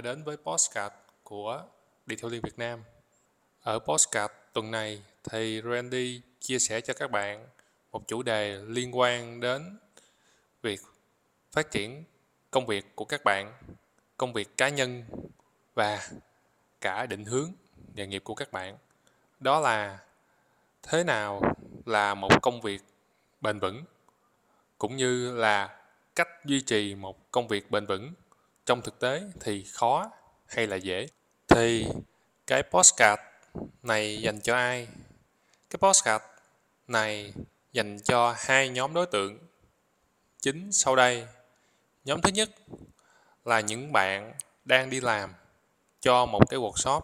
[0.00, 1.64] đã đến với Postcard của
[2.06, 2.84] Detailing Việt Nam.
[3.62, 7.46] Ở Postcard tuần này thì Randy chia sẻ cho các bạn
[7.92, 9.78] một chủ đề liên quan đến
[10.62, 10.80] việc
[11.52, 12.04] phát triển
[12.50, 13.52] công việc của các bạn,
[14.16, 15.04] công việc cá nhân
[15.74, 16.08] và
[16.80, 17.52] cả định hướng
[17.94, 18.78] nghề nghiệp của các bạn.
[19.40, 19.98] Đó là
[20.82, 21.42] thế nào
[21.86, 22.82] là một công việc
[23.40, 23.84] bền vững
[24.78, 25.80] cũng như là
[26.14, 28.12] cách duy trì một công việc bền vững
[28.70, 30.10] trong thực tế thì khó
[30.46, 31.06] hay là dễ?
[31.48, 31.86] Thì
[32.46, 33.22] cái postcard
[33.82, 34.88] này dành cho ai?
[35.70, 36.24] Cái postcard
[36.88, 37.32] này
[37.72, 39.38] dành cho hai nhóm đối tượng.
[40.40, 41.26] Chính sau đây,
[42.04, 42.50] nhóm thứ nhất
[43.44, 44.32] là những bạn
[44.64, 45.34] đang đi làm
[46.00, 47.00] cho một cái workshop,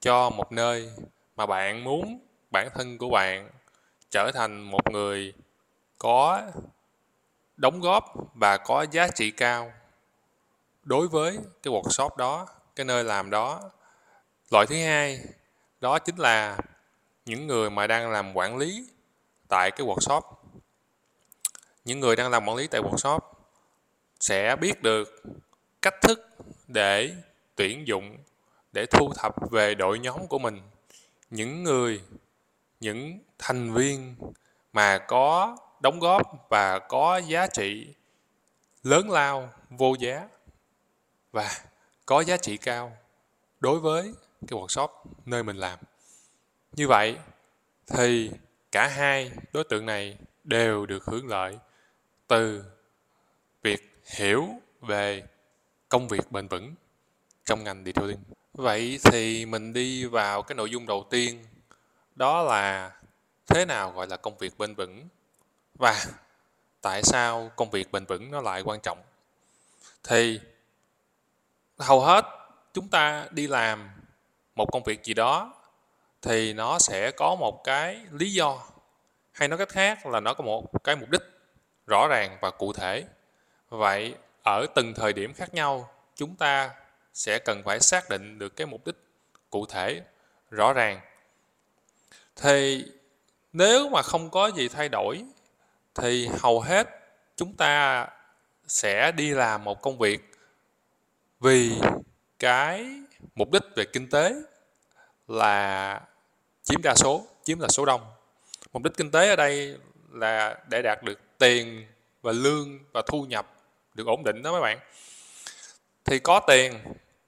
[0.00, 0.90] cho một nơi
[1.36, 3.50] mà bạn muốn bản thân của bạn
[4.10, 5.32] trở thành một người
[5.98, 6.42] có
[7.56, 9.72] đóng góp và có giá trị cao
[10.84, 12.46] đối với cái workshop đó,
[12.76, 13.70] cái nơi làm đó,
[14.50, 15.20] loại thứ hai
[15.80, 16.58] đó chính là
[17.24, 18.86] những người mà đang làm quản lý
[19.48, 20.20] tại cái workshop.
[21.84, 23.18] Những người đang làm quản lý tại workshop
[24.20, 25.22] sẽ biết được
[25.82, 26.28] cách thức
[26.68, 27.14] để
[27.56, 28.16] tuyển dụng,
[28.72, 30.60] để thu thập về đội nhóm của mình.
[31.30, 32.00] Những người,
[32.80, 34.16] những thành viên
[34.72, 37.86] mà có đóng góp và có giá trị
[38.82, 40.28] lớn lao, vô giá
[41.34, 41.60] và
[42.06, 42.96] có giá trị cao
[43.60, 44.14] đối với
[44.48, 44.88] cái workshop
[45.26, 45.78] nơi mình làm.
[46.72, 47.16] Như vậy
[47.86, 48.30] thì
[48.72, 51.58] cả hai đối tượng này đều được hưởng lợi
[52.26, 52.64] từ
[53.62, 54.48] việc hiểu
[54.80, 55.22] về
[55.88, 56.74] công việc bền vững
[57.44, 58.22] trong ngành detailing.
[58.52, 61.44] Vậy thì mình đi vào cái nội dung đầu tiên,
[62.14, 62.92] đó là
[63.46, 65.08] thế nào gọi là công việc bền vững
[65.74, 66.04] và
[66.80, 68.98] tại sao công việc bền vững nó lại quan trọng.
[70.02, 70.40] Thì
[71.78, 72.24] hầu hết
[72.72, 73.90] chúng ta đi làm
[74.54, 75.54] một công việc gì đó
[76.22, 78.58] thì nó sẽ có một cái lý do,
[79.32, 81.22] hay nói cách khác là nó có một cái mục đích
[81.86, 83.04] rõ ràng và cụ thể.
[83.68, 84.14] Vậy
[84.44, 86.70] ở từng thời điểm khác nhau, chúng ta
[87.14, 88.96] sẽ cần phải xác định được cái mục đích
[89.50, 90.02] cụ thể,
[90.50, 91.00] rõ ràng.
[92.36, 92.84] Thì
[93.52, 95.24] nếu mà không có gì thay đổi,
[95.94, 96.88] thì hầu hết
[97.36, 98.06] chúng ta
[98.66, 100.33] sẽ đi làm một công việc
[101.40, 101.80] vì
[102.38, 102.86] cái
[103.34, 104.34] mục đích về kinh tế
[105.28, 106.00] là
[106.62, 108.00] chiếm đa số, chiếm là số đông.
[108.72, 109.78] Mục đích kinh tế ở đây
[110.12, 111.86] là để đạt được tiền
[112.22, 113.46] và lương và thu nhập
[113.94, 114.78] được ổn định đó mấy bạn.
[116.04, 116.74] Thì có tiền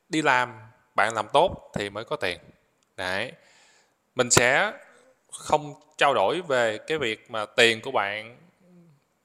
[0.09, 0.61] đi làm,
[0.95, 2.39] bạn làm tốt thì mới có tiền.
[2.97, 3.33] Đấy.
[4.15, 4.73] Mình sẽ
[5.33, 8.37] không trao đổi về cái việc mà tiền của bạn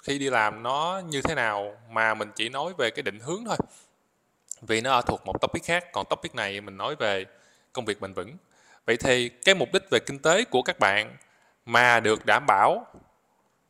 [0.04, 3.46] khi đi làm nó như thế nào mà mình chỉ nói về cái định hướng
[3.46, 3.58] thôi
[4.62, 7.26] vì nó thuộc một topic khác, còn topic này mình nói về
[7.74, 8.38] công việc bền vững.
[8.86, 11.18] Vậy thì cái mục đích về kinh tế của các bạn
[11.66, 12.86] mà được đảm bảo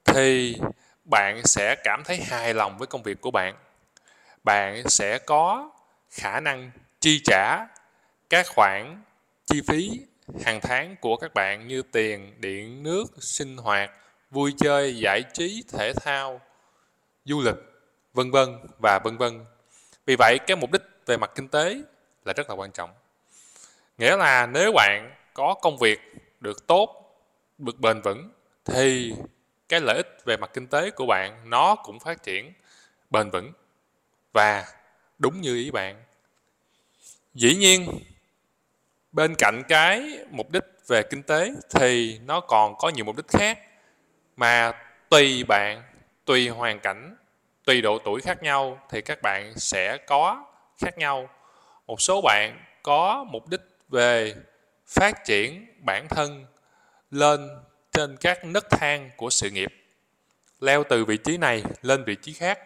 [0.06, 0.56] thì
[1.04, 3.56] bạn sẽ cảm thấy hài lòng với công việc của bạn.
[4.44, 5.72] Bạn sẽ có
[6.10, 7.66] khả năng chi trả
[8.30, 9.04] các khoản
[9.46, 10.00] chi phí
[10.44, 13.92] hàng tháng của các bạn như tiền, điện, nước, sinh hoạt,
[14.32, 16.42] vui chơi, giải trí, thể thao,
[17.26, 17.56] du lịch,
[18.14, 19.46] vân vân và vân vân
[20.12, 21.82] vì vậy, cái mục đích về mặt kinh tế
[22.26, 22.94] là rất là quan trọng.
[23.98, 26.00] Nghĩa là nếu bạn có công việc
[26.40, 27.16] được tốt,
[27.58, 28.32] được bền vững,
[28.66, 29.14] thì
[29.70, 32.54] cái lợi ích về mặt kinh tế của bạn nó cũng phát triển
[33.10, 33.52] bền vững
[34.34, 34.66] và
[35.20, 36.04] đúng như ý bạn.
[37.34, 37.88] Dĩ nhiên,
[39.12, 43.28] bên cạnh cái mục đích về kinh tế thì nó còn có nhiều mục đích
[43.28, 43.60] khác
[44.36, 44.72] mà
[45.10, 45.84] tùy bạn,
[46.26, 47.16] tùy hoàn cảnh
[47.66, 50.46] tùy độ tuổi khác nhau thì các bạn sẽ có
[50.78, 51.30] khác nhau.
[51.88, 54.36] Một số bạn có mục đích về
[54.88, 56.46] phát triển bản thân
[57.12, 57.50] lên
[57.92, 59.74] trên các nấc thang của sự nghiệp,
[60.60, 62.60] leo từ vị trí này lên vị trí khác,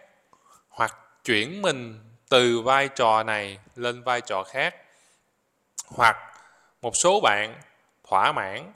[0.70, 2.00] hoặc chuyển mình
[2.30, 4.75] từ vai trò này lên vai trò khác,
[5.88, 6.18] hoặc
[6.81, 7.62] một số bạn
[8.08, 8.74] thỏa mãn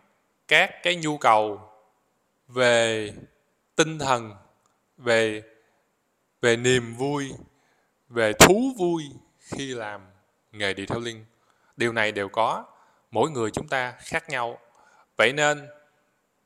[0.47, 1.71] các cái nhu cầu
[2.47, 3.11] về
[3.75, 4.35] tinh thần,
[4.97, 5.41] về
[6.41, 7.33] về niềm vui,
[8.09, 9.03] về thú vui
[9.39, 10.01] khi làm
[10.51, 11.25] nghề detailing.
[11.77, 12.65] Điều này đều có,
[13.12, 14.59] mỗi người chúng ta khác nhau.
[15.18, 15.68] Vậy nên,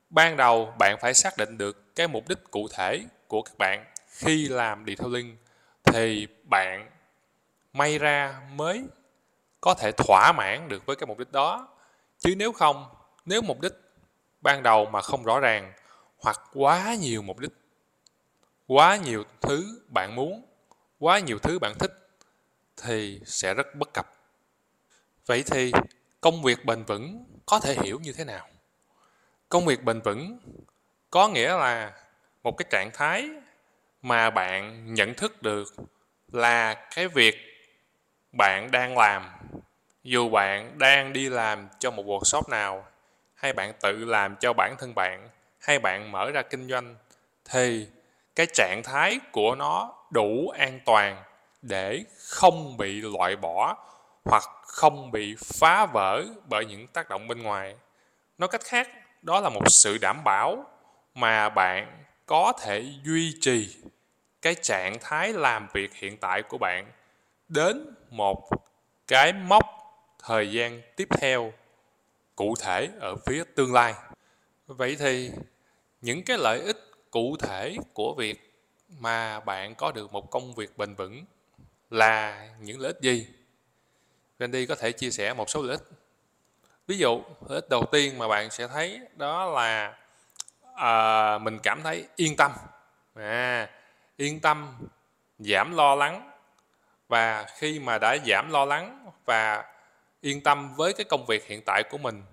[0.10, 3.86] ban đầu bạn phải xác định được cái mục đích cụ thể của các bạn
[4.10, 5.38] khi làm detailing
[5.84, 6.89] thì bạn
[7.74, 8.86] may ra mới
[9.62, 11.68] có thể thỏa mãn được với cái mục đích đó.
[12.19, 12.86] Chứ nếu không,
[13.25, 13.74] nếu mục đích
[14.42, 15.74] ban đầu mà không rõ ràng
[16.18, 17.51] hoặc quá nhiều mục đích
[18.74, 20.46] quá nhiều thứ bạn muốn,
[21.00, 21.92] quá nhiều thứ bạn thích
[22.84, 24.12] thì sẽ rất bất cập.
[25.25, 25.72] Vậy thì
[26.22, 28.48] công việc bền vững có thể hiểu như thế nào?
[29.50, 30.40] Công việc bền vững
[31.10, 31.94] có nghĩa là
[32.44, 33.30] một cái trạng thái
[34.02, 35.75] mà bạn nhận thức được
[36.31, 37.36] là cái việc
[38.31, 39.30] bạn đang làm
[40.04, 42.88] dù bạn đang đi làm cho một workshop nào,
[43.36, 45.30] hay bạn tự làm cho bản thân bạn,
[45.60, 46.96] hay bạn mở ra kinh doanh,
[47.46, 47.88] thì
[48.35, 51.24] cái trạng thái của nó đủ an toàn
[51.62, 53.77] để không bị loại bỏ
[54.25, 57.75] hoặc không bị phá vỡ bởi những tác động bên ngoài.
[58.38, 58.89] Nói cách khác,
[59.21, 60.65] đó là một sự đảm bảo
[61.15, 63.75] mà bạn có thể duy trì
[64.41, 66.91] cái trạng thái làm việc hiện tại của bạn
[67.47, 68.50] đến một
[69.07, 69.65] cái mốc
[70.24, 71.53] thời gian tiếp theo,
[72.36, 73.94] cụ thể ở phía tương lai.
[74.68, 75.31] Vậy thì
[76.01, 78.54] những cái lợi ích cụ thể của việc
[79.00, 81.25] mà bạn có được một công việc bền vững
[81.89, 83.27] là những lợi ích gì?
[84.39, 85.88] Randy có thể chia sẻ một số lợi ích.
[86.88, 89.98] Ví dụ lợi ích đầu tiên mà bạn sẽ thấy đó là
[90.75, 92.51] à, mình cảm thấy yên tâm.
[93.15, 93.69] À,
[94.18, 94.77] yên tâm
[95.39, 96.31] giảm lo lắng.
[97.07, 99.65] Và khi mà đã giảm lo lắng và
[100.21, 102.24] yên tâm với cái công việc hiện tại của mình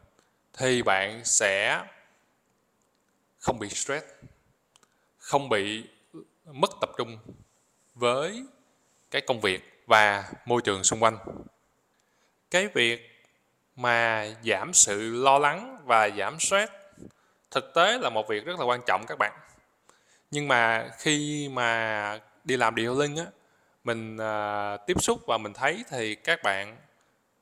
[0.53, 1.85] thì bạn sẽ
[3.38, 4.06] không bị stress
[5.31, 5.85] không bị
[6.44, 7.19] mất tập trung
[7.94, 8.44] với
[9.11, 11.19] cái công việc và môi trường xung quanh.
[12.50, 13.25] Cái việc
[13.77, 16.73] mà giảm sự lo lắng và giảm stress
[17.50, 19.32] thực tế là một việc rất là quan trọng các bạn.
[20.31, 23.27] Nhưng mà khi mà đi làm điều linh á
[23.85, 26.77] mình uh, tiếp xúc và mình thấy thì các bạn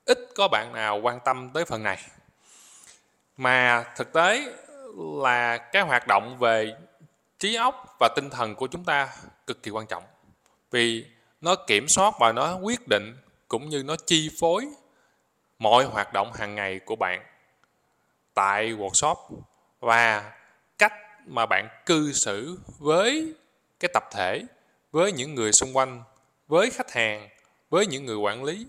[0.05, 1.99] ít có bạn nào quan tâm tới phần này.
[3.37, 4.55] Mà thực tế
[5.23, 6.76] là cái hoạt động về
[7.38, 9.08] trí óc và tinh thần của chúng ta
[9.46, 10.05] cực kỳ quan trọng.
[10.70, 11.05] Vì
[11.40, 13.17] nó kiểm soát và nó quyết định
[13.49, 14.69] cũng như nó chi phối
[15.58, 17.25] mọi hoạt động hàng ngày của bạn
[18.35, 19.17] tại workshop
[19.81, 20.32] và
[20.79, 20.93] cách
[21.26, 23.35] mà bạn cư xử với
[23.81, 24.43] cái tập thể,
[24.93, 26.02] với những người xung quanh,
[26.49, 27.29] với khách hàng,
[27.70, 28.67] với những người quản lý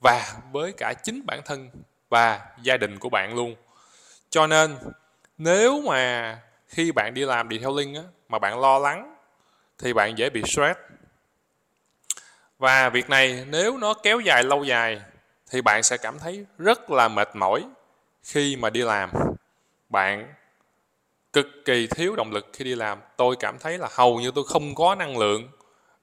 [0.00, 1.70] và với cả chính bản thân
[2.08, 3.54] và gia đình của bạn luôn.
[4.30, 4.76] Cho nên,
[5.38, 6.38] nếu mà
[6.74, 9.16] khi bạn đi làm đi detailing á, mà bạn lo lắng
[9.78, 10.78] thì bạn dễ bị stress.
[12.58, 15.00] Và việc này nếu nó kéo dài lâu dài
[15.50, 17.64] thì bạn sẽ cảm thấy rất là mệt mỏi
[18.22, 19.10] khi mà đi làm.
[19.88, 20.34] Bạn
[21.32, 22.98] cực kỳ thiếu động lực khi đi làm.
[23.16, 25.48] Tôi cảm thấy là hầu như tôi không có năng lượng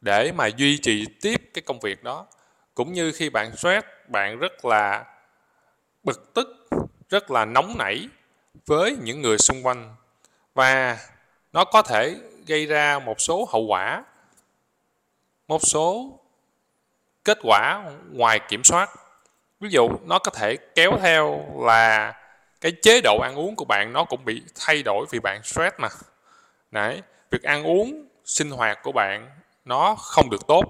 [0.01, 2.25] để mà duy trì tiếp cái công việc đó.
[2.74, 5.06] Cũng như khi bạn stress bạn rất là
[6.03, 6.47] bực tức
[7.09, 8.09] rất là nóng nảy
[8.65, 9.95] với những người xung quanh
[10.53, 10.98] và
[11.53, 12.15] nó có thể
[12.48, 14.03] gây ra một số hậu quả
[15.48, 16.19] một số
[17.24, 18.89] kết quả ngoài kiểm soát.
[19.59, 22.13] Ví dụ nó có thể kéo theo là
[22.62, 25.75] cái chế độ ăn uống của bạn nó cũng bị thay đổi vì bạn stress
[25.77, 25.89] mà.
[26.71, 27.01] Đấy,
[27.31, 29.30] việc ăn uống sinh hoạt của bạn
[29.65, 30.63] nó không được tốt.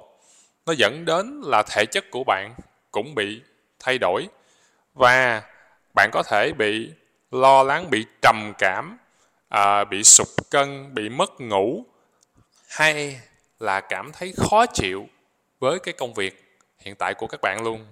[0.65, 2.55] Nó dẫn đến là thể chất của bạn
[2.91, 3.41] cũng bị
[3.79, 4.27] thay đổi.
[4.93, 5.41] Và
[5.95, 6.91] bạn có thể bị
[7.31, 8.97] lo lắng bị trầm cảm
[9.51, 11.85] à, bị sụt cân bị mất ngủ
[12.67, 13.21] hay
[13.59, 15.07] là cảm thấy khó chịu
[15.59, 17.85] với cái công việc hiện tại của các bạn luôn.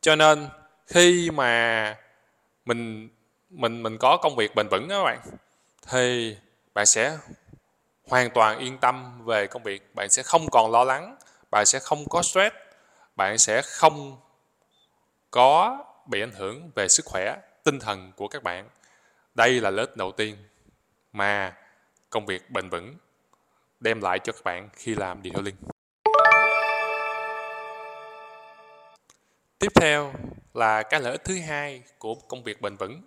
[0.00, 0.48] Cho nên
[0.86, 1.96] khi mà
[2.64, 3.08] mình
[3.50, 5.20] mình mình có công việc bền vững đó các bạn
[5.86, 6.36] thì
[6.74, 7.18] bạn sẽ
[8.08, 9.94] hoàn toàn yên tâm về công việc.
[9.94, 11.16] Bạn sẽ không còn lo lắng
[11.50, 12.54] bạn sẽ không có stress
[13.16, 14.16] bạn sẽ không
[15.30, 18.68] có bị ảnh hưởng về sức khỏe tinh thần của các bạn.
[19.34, 20.36] Đây là lớp đầu tiên
[21.12, 21.56] mà
[22.10, 22.94] công việc bền vững
[23.80, 25.56] đem lại cho các bạn khi làm detailing
[29.58, 30.12] tiếp theo
[30.54, 33.02] là cái lợi ích thứ hai của công việc bền vững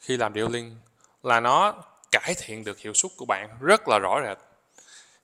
[0.00, 0.76] khi làm detailing
[1.22, 1.74] là nó
[2.10, 4.38] cải thiện được hiệu suất của bạn rất là rõ rệt.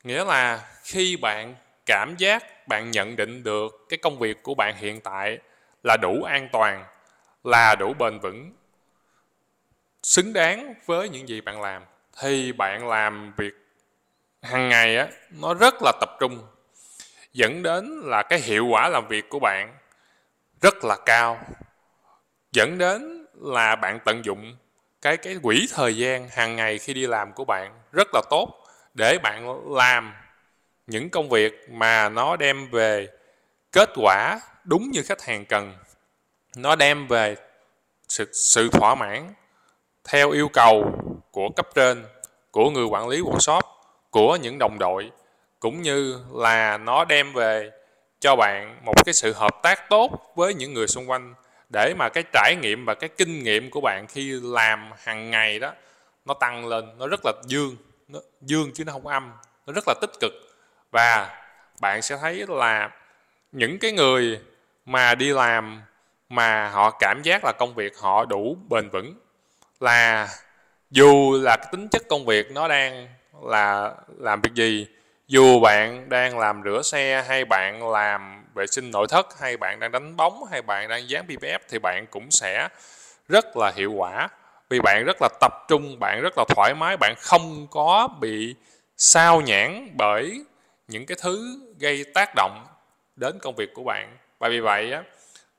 [0.04, 1.54] Nghĩa là khi bạn
[1.86, 5.38] cảm giác bạn nhận định được cái công việc của bạn hiện tại
[5.82, 6.84] là đủ an toàn,
[7.44, 8.52] là đủ bền vững
[10.04, 11.82] xứng đáng với những gì bạn làm.
[12.20, 13.54] Thì bạn làm việc
[14.42, 16.46] hàng ngày á nó rất là tập trung
[17.32, 19.76] dẫn đến là cái hiệu quả làm việc của bạn
[20.61, 21.46] rất là cao
[22.52, 24.56] dẫn đến là bạn tận dụng
[25.02, 28.64] cái cái quỹ thời gian hàng ngày khi đi làm của bạn rất là tốt
[28.94, 30.14] để bạn làm
[30.87, 33.08] những công việc mà nó đem về
[33.73, 35.75] kết quả đúng như khách hàng cần.
[36.56, 37.37] Nó đem về
[38.08, 39.34] sự, sự thỏa mãn
[40.08, 40.92] theo yêu cầu
[41.30, 42.04] của cấp trên,
[42.50, 43.61] của người quản lý workshop,
[44.11, 45.11] của những đồng đội,
[45.61, 47.70] cũng như là nó đem về
[48.20, 51.34] cho bạn một cái sự hợp tác tốt với những người xung quanh
[51.73, 55.58] để mà cái trải nghiệm và cái kinh nghiệm của bạn khi làm hàng ngày
[55.58, 55.73] đó,
[56.25, 57.76] nó tăng lên, nó rất là dương,
[58.08, 59.32] nó dương chứ nó không âm,
[59.66, 60.32] nó rất là tích cực.
[60.90, 61.40] Và
[61.80, 62.90] bạn sẽ thấy là
[63.52, 64.40] những cái người
[64.87, 65.82] mà đi làm
[66.28, 69.14] mà họ cảm giác là công việc họ đủ bền vững
[69.84, 70.28] là
[70.90, 73.08] dù là cái tính chất công việc nó đang
[73.42, 74.86] là làm việc gì,
[75.28, 79.80] dù bạn đang làm rửa xe, hay bạn làm vệ sinh nội thất, hay bạn
[79.80, 82.68] đang đánh bóng, hay bạn đang dán PPF thì bạn cũng sẽ
[83.28, 84.28] rất là hiệu quả.
[84.70, 88.54] Vì bạn rất là tập trung, bạn rất là thoải mái, bạn không có bị
[88.96, 90.44] sao nhãn bởi
[90.88, 92.66] những cái thứ gây tác động
[93.16, 94.16] đến công việc của bạn.
[94.38, 95.02] Và vì vậy á,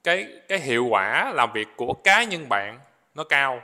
[0.03, 2.79] cái cái hiệu quả làm việc của cá nhân bạn
[3.15, 3.62] nó cao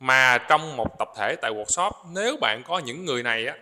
[0.00, 3.56] mà trong một tập thể tại workshop nếu bạn có những người này á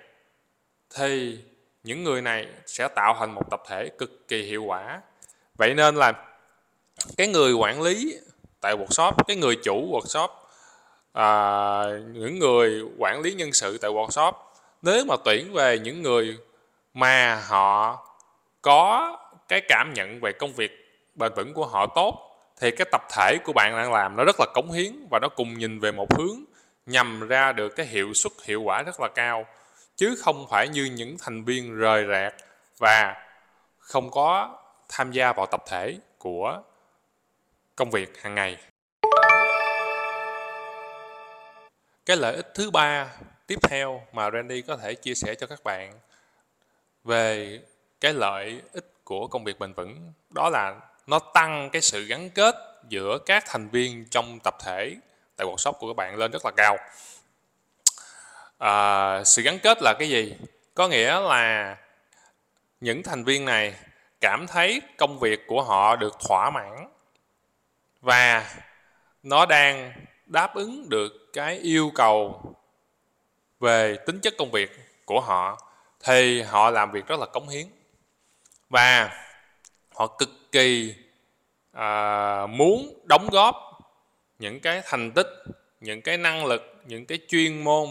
[0.94, 1.38] thì
[1.84, 5.00] những người này sẽ tạo thành một tập thể cực kỳ hiệu quả.
[5.54, 6.12] Vậy nên là
[7.16, 8.18] cái người quản lý
[8.60, 10.28] tại workshop cái người chủ workshop
[11.12, 11.28] à,
[12.12, 14.32] những người quản lý nhân sự tại workshop
[14.82, 16.38] nếu mà tuyển về những người
[16.94, 18.06] mà họ
[18.62, 19.16] có
[19.48, 20.70] cái cảm nhận về công việc
[21.14, 24.36] bền vững của họ tốt thì cái tập thể của bạn đang làm nó rất
[24.38, 26.44] là cống hiến và nó cùng nhìn về một hướng
[26.86, 29.46] nhằm ra được cái hiệu suất, hiệu quả rất là cao.
[29.96, 32.34] Chứ không phải như những thành viên rời rạc
[32.78, 33.14] và
[33.78, 34.58] không có
[34.88, 36.62] tham gia vào tập thể của
[37.76, 38.56] công việc hàng ngày.
[42.06, 43.08] Cái lợi ích thứ ba
[43.46, 45.92] tiếp theo mà Randy có thể chia sẻ cho các bạn
[47.04, 47.60] về
[48.00, 52.30] cái lợi ích của công việc bền vững đó là nó tăng cái sự gắn
[52.30, 52.54] kết
[52.88, 54.96] giữa các thành viên trong tập thể.
[55.36, 56.76] Tại workshop của các bạn lên rất là cao.
[58.58, 60.36] À, sự gắn kết là cái gì?
[60.74, 61.76] Có nghĩa là
[62.80, 63.74] những thành viên này
[64.20, 66.88] cảm thấy công việc của họ được thỏa mãn
[68.00, 68.54] và
[69.22, 69.92] nó đang
[70.26, 72.42] đáp ứng được cái yêu cầu
[73.60, 74.70] về tính chất công việc
[75.04, 75.70] của họ
[76.00, 77.66] thì họ làm việc rất là cống hiến.
[78.70, 79.10] Và
[79.96, 80.94] họ cực kỳ
[81.72, 83.56] à, muốn đóng góp
[84.38, 85.26] những cái thành tích
[85.80, 87.88] những cái năng lực những cái chuyên môn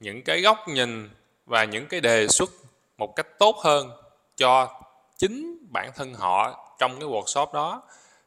[0.00, 1.10] những cái góc nhìn
[1.46, 2.50] và những cái đề xuất
[2.98, 3.90] một cách tốt hơn
[4.36, 4.80] cho
[5.18, 7.82] chính bản thân họ trong cái workshop đó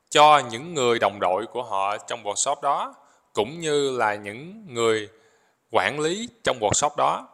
[0.09, 2.95] cho những người đồng đội của họ trong workshop đó
[3.33, 5.09] cũng như là những người
[5.71, 7.27] quản lý trong workshop đó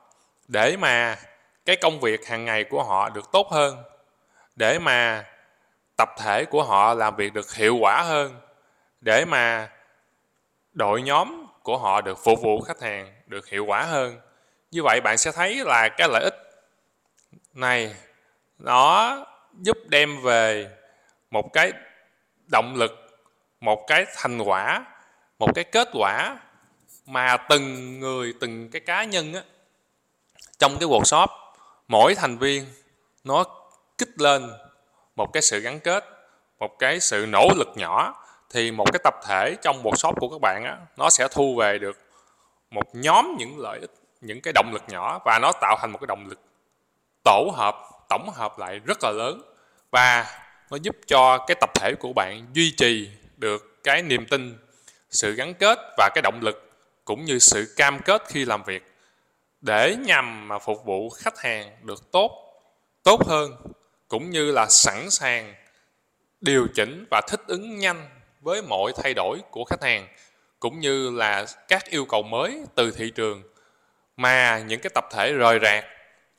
[0.48, 1.20] để mà
[1.66, 3.78] cái công việc hàng ngày của họ được tốt hơn
[4.56, 5.26] để mà
[5.98, 8.40] tập thể của họ làm việc được hiệu quả hơn
[9.02, 9.72] để mà
[10.74, 14.20] đội nhóm của họ được phục vụ khách hàng được hiệu quả hơn.
[14.72, 16.36] Như vậy bạn sẽ thấy là cái lợi ích
[17.54, 17.96] này
[18.58, 19.18] nó
[19.54, 20.70] giúp đem về
[21.32, 21.72] một cái
[22.48, 22.92] động lực
[23.62, 24.86] một cái thành quả
[25.40, 26.40] một cái kết quả
[27.06, 29.42] mà từng người từng cái cá nhân á,
[30.58, 31.28] trong cái workshop
[31.88, 32.66] mỗi thành viên
[33.24, 33.44] nó
[33.98, 34.50] kích lên
[35.16, 36.06] một cái sự gắn kết
[36.60, 40.30] một cái sự nỗ lực nhỏ thì một cái tập thể trong một shop của
[40.30, 41.98] các bạn á, nó sẽ thu về được
[42.72, 43.92] một nhóm những lợi ích
[44.22, 46.40] những cái động lực nhỏ và nó tạo thành một cái động lực
[47.24, 47.76] tổ hợp
[48.10, 49.42] tổng hợp lại rất là lớn
[49.92, 50.26] và
[50.72, 54.58] nó giúp cho cái tập thể của bạn duy trì được cái niềm tin
[55.10, 56.72] sự gắn kết và cái động lực
[57.06, 58.84] cũng như sự cam kết khi làm việc
[59.62, 62.32] để nhằm mà phục vụ khách hàng được tốt
[63.04, 63.52] tốt hơn
[64.08, 65.56] cũng như là sẵn sàng
[66.42, 68.10] điều chỉnh và thích ứng nhanh
[68.42, 70.08] với mọi thay đổi của khách hàng,
[70.60, 73.44] cũng như là các yêu cầu mới từ thị trường.
[74.18, 75.86] Mà những cái tập thể rời rạc,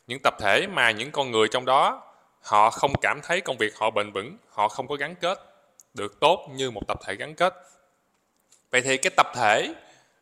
[0.06, 2.02] những tập thể mà những con người trong đó,
[2.40, 5.38] họ không cảm thấy công việc họ bền vững, họ không có gắn kết
[5.94, 7.54] được tốt như một tập thể gắn kết.
[8.70, 9.74] Vậy thì cái tập thể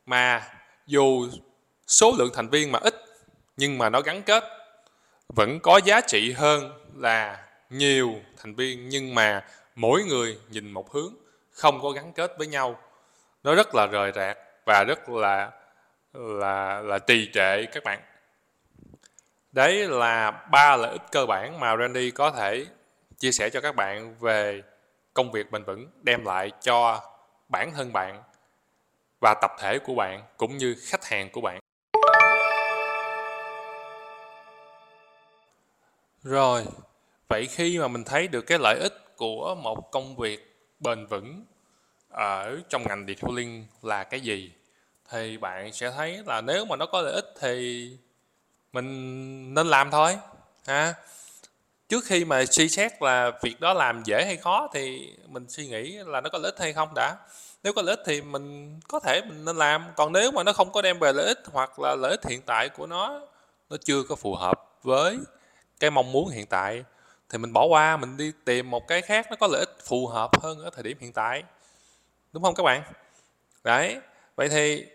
[0.06, 0.50] mà
[0.86, 1.28] dù
[1.86, 2.94] số lượng thành viên mà ít,
[3.56, 4.44] nhưng mà nó gắn kết
[5.28, 10.92] vẫn có giá trị hơn là nhiều thành viên, nhưng mà mỗi người nhìn một
[10.92, 11.14] hướng,
[11.52, 12.78] không có gắn kết với nhau.
[13.42, 15.50] Nó rất là rời rạc và rất là
[16.12, 18.00] là là trì trệ các bạn.
[19.52, 22.66] Đấy là ba lợi ích cơ bản mà Randy có thể
[23.18, 24.62] chia sẻ cho các bạn về
[25.14, 27.00] công việc bền vững, đem lại cho
[27.48, 28.22] bản thân bạn
[29.20, 31.63] và tập thể của bạn, cũng như khách hàng của bạn.
[36.24, 36.64] Rồi,
[37.28, 41.44] vậy khi mà mình thấy được cái lợi ích của một công việc bền vững
[42.10, 44.52] ở trong ngành detailing là cái gì,
[45.10, 47.90] thì bạn sẽ thấy là nếu mà nó có lợi ích thì
[48.72, 50.18] mình nên làm thôi,
[50.66, 50.94] ha?
[51.88, 55.66] Trước khi mà suy xét là việc đó làm dễ hay khó thì mình suy
[55.66, 57.16] nghĩ là nó có lợi ích hay không đã.
[57.62, 60.52] Nếu có lợi ích thì mình có thể mình nên làm, còn nếu mà nó
[60.52, 63.20] không có đem về lợi ích hoặc là lợi ích hiện tại của nó
[63.70, 65.18] nó chưa có phù hợp với
[65.84, 66.84] cái mong muốn hiện tại
[67.28, 70.06] thì mình bỏ qua mình đi tìm một cái khác nó có lợi ích phù
[70.06, 71.42] hợp hơn ở thời điểm hiện tại.
[72.32, 72.82] Đúng không các bạn?
[73.64, 74.00] Đấy
[74.36, 74.86] vậy thì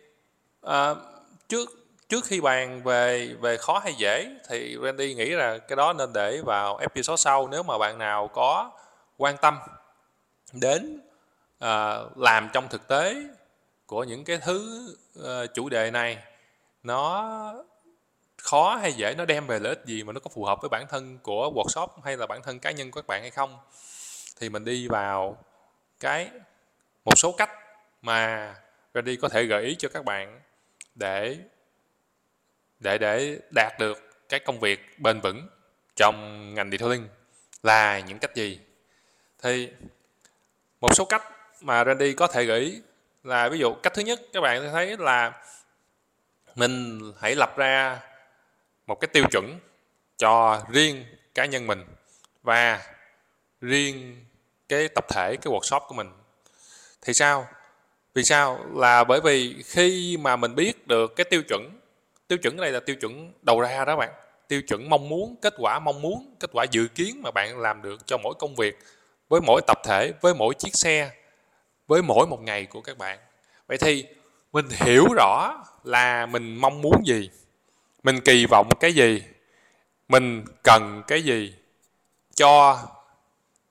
[0.62, 0.96] à,
[1.50, 1.70] trước
[2.10, 6.14] trước khi bàn về về khó hay dễ thì Randy nghĩ là cái đó nên
[6.14, 8.72] để vào episode sau nếu mà bạn nào có
[9.18, 9.60] quan tâm
[10.54, 11.02] đến
[11.64, 13.16] uh, làm trong thực tế
[13.86, 16.18] của những cái thứ uh, chủ đề này.
[16.84, 17.54] Nó
[18.42, 20.70] khó hay dễ, nó đem về lợi ích gì mà nó có phù hợp với
[20.70, 23.58] bản thân của workshop hay là bản thân cá nhân của các bạn hay không?
[24.40, 25.38] Thì mình đi vào
[26.00, 26.30] cái
[27.06, 27.50] một số cách
[28.02, 28.56] mà
[28.94, 30.42] Randy có thể gợi ý cho các bạn
[30.96, 31.38] để
[32.80, 35.48] để để đạt được cái công việc bền vững
[35.96, 37.08] trong ngành detailing
[37.64, 38.60] là những cách gì?
[39.44, 39.70] Thì
[40.82, 41.24] một số cách
[41.62, 42.82] mà Randy có thể gửi
[43.24, 45.44] là ví dụ cách thứ nhất, các bạn thấy là
[46.56, 48.00] mình hãy lập ra
[48.90, 49.60] một cái tiêu chuẩn
[50.18, 51.06] cho riêng
[51.36, 51.84] cá nhân mình
[52.44, 52.82] và
[53.62, 54.26] riêng
[54.70, 56.10] cái tập thể, cái workshop của mình.
[57.02, 57.48] Thì sao?
[58.14, 58.66] Vì sao?
[58.74, 61.80] Là bởi vì khi mà mình biết được cái tiêu chuẩn
[62.28, 64.10] tiêu chuẩn này là tiêu chuẩn đầu ra đó bạn.
[64.48, 67.82] Tiêu chuẩn mong muốn, kết quả mong muốn, kết quả dự kiến mà bạn làm
[67.82, 68.80] được cho mỗi công việc,
[69.30, 71.12] với mỗi tập thể, với mỗi chiếc xe,
[71.88, 73.20] với mỗi một ngày của các bạn.
[73.68, 74.06] Vậy thì
[74.54, 77.30] mình hiểu rõ là mình mong muốn gì
[78.04, 79.24] mình kỳ vọng cái gì?
[80.08, 81.54] Mình cần cái gì?
[82.36, 82.80] Cho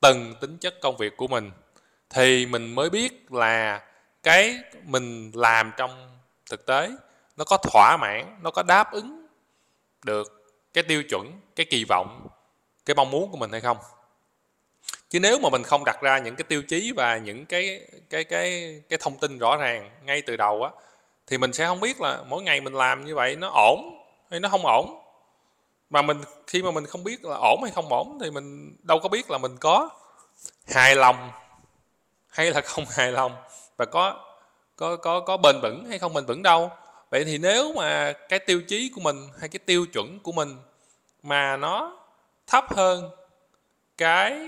[0.01, 1.51] từng tính chất công việc của mình.
[2.11, 3.83] Thì mình mới biết là
[4.23, 6.19] cái mình làm trong
[6.51, 6.91] thực tế,
[7.37, 9.27] nó có thỏa mãn, nó có đáp ứng
[10.05, 12.29] được cái tiêu chuẩn, cái kỳ vọng,
[12.87, 13.77] cái mong muốn của mình hay không.
[15.11, 18.25] Chứ nếu mà mình không đặt ra những cái tiêu chí và những cái cái
[18.25, 20.71] cái cái thông tin rõ ràng ngay từ đầu á,
[21.27, 23.98] thì mình sẽ không biết là mỗi ngày mình làm như vậy nó ổn
[24.31, 25.03] hay nó không ổn.
[25.91, 28.99] Mà mình, khi mà mình không biết là ổn hay không ổn thì mình đâu
[29.03, 29.88] có biết là mình có
[30.67, 31.31] hài lòng
[32.29, 33.33] hay là không hài lòng
[33.77, 34.25] và có
[34.77, 36.71] có có có bền vững hay không bền vững đâu.
[37.11, 40.57] Vậy thì nếu mà cái tiêu chí của mình hay cái tiêu chuẩn của mình
[41.23, 41.99] mà nó
[42.47, 43.11] thấp hơn
[43.99, 44.41] cái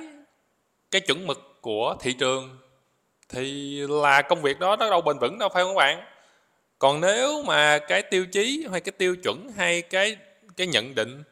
[0.90, 2.58] cái chuẩn mực của thị trường
[3.28, 6.09] thì là công việc đó nó đâu bền vững đâu, phải không các bạn?
[6.80, 10.16] Còn nếu mà cái tiêu chí hay cái tiêu chuẩn hay cái
[10.56, 11.22] cái nhận định,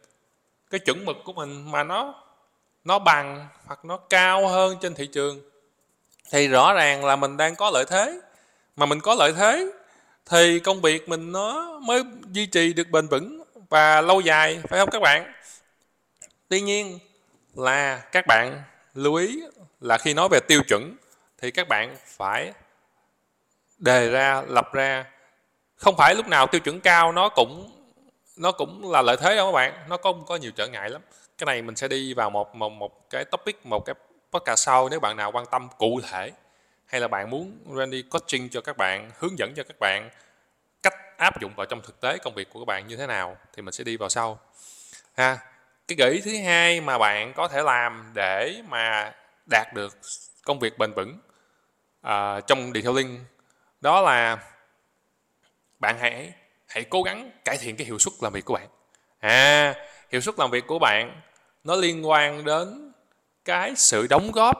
[0.70, 2.24] cái chuẩn mực của mình mà nó
[2.84, 5.40] nó bằng hoặc nó cao hơn trên thị trường,
[6.30, 8.20] thì rõ ràng là mình đang có lợi thế.
[8.76, 9.66] Mà mình có lợi thế,
[10.26, 14.80] thì công việc mình nó mới duy trì được bền vững và lâu dài, phải
[14.80, 15.32] không các bạn?
[16.48, 16.98] Tuy nhiên
[17.54, 18.62] là các bạn
[18.94, 19.42] lưu ý
[19.80, 20.96] là khi nói về tiêu chuẩn
[21.38, 22.52] thì các bạn phải
[23.78, 25.04] đề ra, lập ra
[25.78, 27.70] không phải lúc nào tiêu chuẩn cao nó cũng
[28.36, 29.74] nó cũng là lợi thế đâu các bạn.
[29.88, 31.02] Nó cũng có nhiều trở ngại lắm.
[31.38, 33.94] Cái này mình sẽ đi vào một một một cái topic một cái
[34.32, 36.32] podcast sau nếu bạn nào quan tâm cụ thể.
[36.86, 40.10] Hay là bạn muốn Randy coaching cho các bạn hướng dẫn cho các bạn
[40.82, 43.36] cách áp dụng vào trong thực tế công việc của các bạn như thế nào
[43.56, 44.38] thì mình sẽ đi vào sau.
[45.16, 45.38] Ha
[45.88, 49.12] cái gợi ý thứ hai mà bạn có thể làm để mà
[49.50, 49.98] đạt được
[50.44, 51.18] công việc bền vững
[52.06, 53.24] uh, trong detailing
[53.80, 54.38] đó là
[55.78, 56.32] bạn hãy
[56.66, 58.68] hãy cố gắng cải thiện cái hiệu suất làm việc của bạn.
[59.18, 59.74] À
[60.12, 61.20] hiệu suất làm việc của bạn
[61.64, 62.92] nó liên quan đến
[63.44, 64.56] cái sự đóng góp,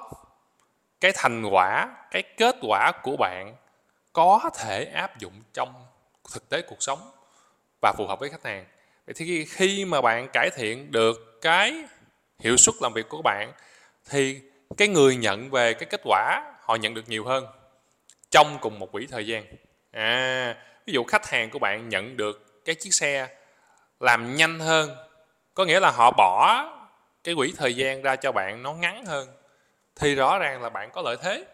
[1.01, 3.57] cái thành quả, cái kết quả của bạn
[4.13, 5.75] có thể áp dụng trong
[6.35, 7.11] thực tế cuộc sống
[7.83, 8.65] và phù hợp với khách hàng.
[9.07, 11.85] Vậy thì khi mà bạn cải thiện được cái
[12.39, 13.53] hiệu suất làm việc của bạn,
[14.11, 14.41] thì
[14.77, 17.47] cái người nhận về cái kết quả họ nhận được nhiều hơn
[18.31, 19.45] trong cùng một quỹ thời gian.
[19.91, 20.57] À
[20.89, 23.29] ví dụ khách hàng của bạn nhận được cái chiếc xe
[24.01, 24.97] làm nhanh hơn,
[25.55, 26.65] có nghĩa là họ bỏ
[27.25, 29.29] cái quỹ thời gian ra cho bạn nó ngắn hơn,
[29.97, 31.45] thì rõ ràng là bạn có lợi thế.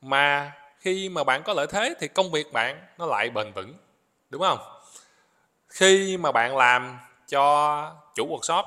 [0.00, 3.74] Mà khi mà bạn có lợi thế thì công việc bạn nó lại bền vững,
[4.30, 4.58] đúng không?
[5.68, 8.64] Khi mà bạn làm cho chủ workshop,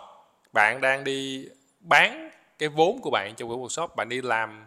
[0.53, 1.47] bạn đang đi
[1.79, 4.65] bán cái vốn của bạn cho chủ workshop, bạn đi làm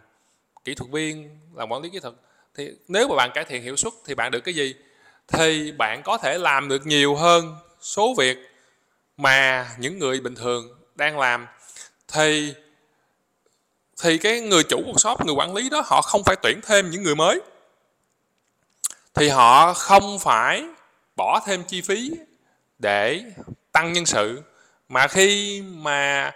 [0.63, 2.13] kỹ thuật viên, làm quản lý kỹ thuật,
[2.55, 4.75] thì nếu mà bạn cải thiện hiệu suất thì bạn được cái gì?
[5.31, 8.37] Thì bạn có thể làm được nhiều hơn số việc
[9.17, 11.47] mà những người bình thường đang làm.
[12.07, 12.53] Thì
[14.01, 17.03] thì cái người chủ workshop, người quản lý đó, họ không phải tuyển thêm những
[17.03, 17.41] người mới.
[19.13, 20.63] Thì họ không phải
[21.15, 22.11] bỏ thêm chi phí
[22.79, 23.21] để
[23.71, 24.41] tăng nhân sự,
[24.89, 26.31] mà khi mà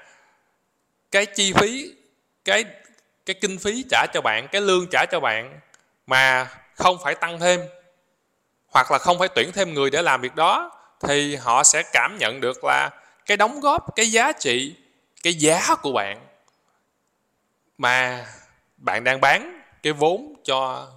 [1.11, 1.93] cái chi phí,
[2.45, 2.65] cái
[3.25, 5.59] cái kinh phí trả cho bạn, cái lương trả cho bạn
[6.07, 7.59] mà không phải tăng thêm
[8.73, 12.17] hoặc là không phải tuyển thêm người để làm việc đó, thì họ sẽ cảm
[12.17, 12.89] nhận được là
[13.25, 14.75] cái đóng góp, cái giá trị,
[15.23, 16.27] cái giá của bạn.
[17.77, 18.25] Mà
[18.77, 20.87] bạn đang bán cái vốn cho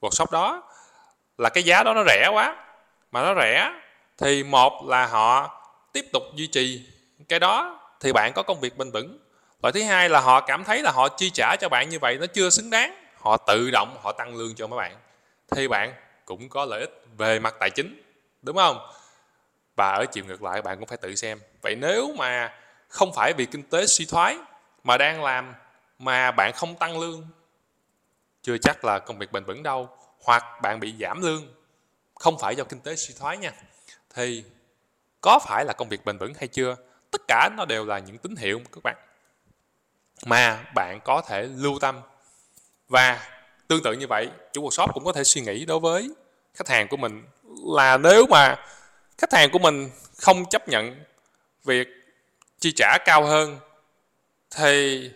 [0.00, 0.62] workshop đó
[1.38, 2.56] là cái giá đó nó rẻ quá.
[3.10, 3.70] Mà nó rẻ
[4.18, 5.60] thì một là họ
[5.92, 6.86] tiếp tục duy trì
[7.28, 9.18] cái đó thì bạn có công việc bền vững.
[9.62, 12.18] Loại thứ hai là họ cảm thấy là họ chi trả cho bạn như vậy
[12.20, 13.04] nó chưa xứng đáng.
[13.20, 14.96] Họ tự động họ tăng lương cho mấy bạn.
[15.50, 15.94] Thì bạn
[16.24, 18.02] cũng có lợi ích về mặt tài chính,
[18.42, 18.90] đúng không?
[19.76, 21.40] Và ở chiều ngược lại, bạn cũng phải tự xem.
[21.62, 22.54] Vậy nếu mà
[22.88, 24.38] không phải vì kinh tế suy thoái
[24.84, 25.54] mà đang làm
[25.98, 27.26] mà bạn không tăng lương,
[28.42, 29.88] chưa chắc là công việc bền vững đâu,
[30.24, 31.54] hoặc bạn bị giảm lương,
[32.14, 33.52] không phải do kinh tế suy thoái nha,
[34.14, 34.44] thì
[35.20, 36.76] có phải là công việc bền vững hay chưa?
[37.10, 38.96] Tất cả nó đều là những tín hiệu các bạn,
[40.26, 42.00] mà bạn có thể lưu tâm.
[42.88, 43.33] Và
[43.68, 46.10] tương tự như vậy, chủ workshop cũng có thể suy nghĩ đối với
[46.54, 47.22] khách hàng của mình
[47.66, 48.56] là nếu mà
[49.18, 51.04] khách hàng của mình không chấp nhận
[51.64, 51.88] việc
[52.60, 53.58] chi trả cao hơn
[54.56, 55.10] thì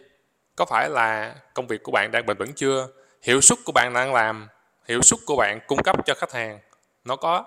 [0.56, 2.88] có phải là công việc của bạn đang bền vững chưa?
[3.22, 4.48] Hiệu suất của bạn đang làm,
[4.88, 6.58] hiệu suất của bạn cung cấp cho khách hàng,
[7.04, 7.44] nó có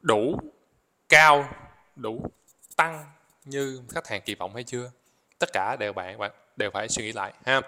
[0.00, 0.40] đủ
[1.08, 1.48] cao,
[1.96, 2.30] đủ
[2.76, 3.04] tăng
[3.44, 4.90] như khách hàng kỳ vọng hay chưa?
[5.38, 7.60] Tất cả đều bạn bạn đều phải suy nghĩ lại ha.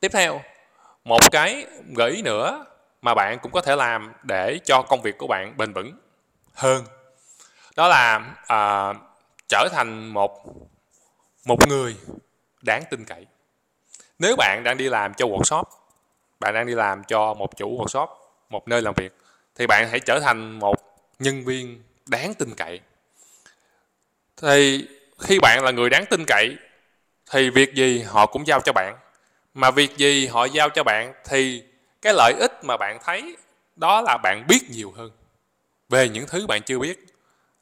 [0.00, 0.40] Tiếp theo
[1.04, 2.64] một cái gợi ý nữa
[3.02, 5.92] mà bạn cũng có thể làm để cho công việc của bạn bền vững
[6.54, 6.84] hơn.
[7.76, 8.92] Đó là à,
[9.48, 10.44] trở thành một
[11.44, 11.96] một người
[12.62, 13.26] đáng tin cậy.
[14.18, 15.64] Nếu bạn đang đi làm cho workshop
[16.40, 18.06] bạn đang đi làm cho một chủ workshop
[18.50, 19.16] một nơi làm việc
[19.54, 20.76] thì bạn hãy trở thành một
[21.18, 22.80] nhân viên đáng tin cậy.
[24.36, 26.56] Thì khi bạn là người đáng tin cậy
[27.30, 28.98] thì việc gì họ cũng giao cho bạn
[29.54, 31.62] mà việc gì họ giao cho bạn thì
[32.02, 33.36] cái lợi ích mà bạn thấy
[33.76, 35.10] đó là bạn biết nhiều hơn
[35.88, 37.04] về những thứ bạn chưa biết.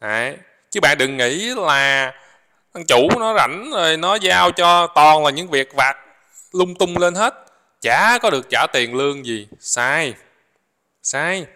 [0.01, 0.37] Đấy.
[0.70, 2.12] chứ bạn đừng nghĩ là
[2.74, 5.96] thằng chủ nó rảnh rồi nó giao cho toàn là những việc vặt
[6.53, 7.35] lung tung lên hết.
[7.81, 9.48] Chả có được trả tiền lương gì.
[9.61, 10.14] Sai
[11.03, 11.46] sai.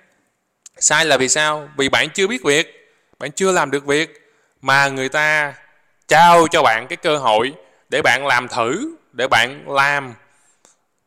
[0.79, 1.68] Sai là vì sao?
[1.77, 5.55] Vì bạn chưa biết việc, bạn chưa làm được việc mà người ta
[6.09, 7.53] trao cho bạn cái cơ hội
[7.88, 10.14] để bạn làm thử, để bạn làm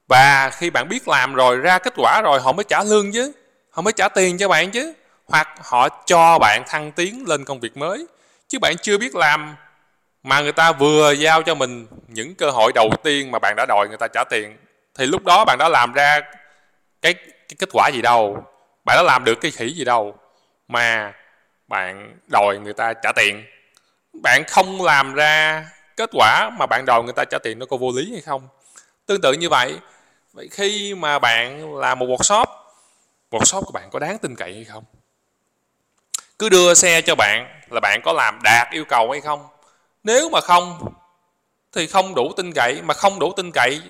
[0.08, 3.32] và khi bạn biết làm rồi ra kết quả rồi họ mới trả lương chứ.
[3.70, 4.94] Họ mới trả tiền cho bạn chứ.
[5.26, 8.08] Hoặc họ cho bạn thăng tiến lên công việc mới.
[8.48, 9.56] Chứ bạn chưa biết làm
[10.24, 13.65] mà người ta vừa giao cho mình những cơ hội đầu tiên mà bạn đã
[13.65, 14.58] đòi người ta trả tiền.
[14.96, 16.22] Thì lúc đó bạn đã làm ra
[17.02, 18.44] cái, cái kết quả gì đâu.
[18.86, 20.15] Bạn đã làm được cái khỉ gì đâu
[20.68, 21.13] mà
[21.68, 23.46] bạn đòi người ta trả tiền.
[24.24, 25.65] Bạn không làm ra
[25.98, 28.48] kết quả mà bạn đòi người ta trả tiền nó có vô lý hay không?
[29.06, 29.80] Tương tự như vậy
[30.36, 32.45] vậy khi mà bạn làm một workshop
[33.32, 34.84] workshop của bạn có đáng tin cậy hay không?
[36.39, 39.48] Cứ đưa xe cho bạn là bạn có làm đạt yêu cầu hay không?
[40.04, 40.93] Nếu mà không,
[41.74, 43.82] thì không đủ tin cậy, mà không đủ tin cậy